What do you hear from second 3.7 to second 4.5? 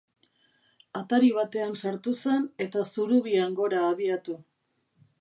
abiatu.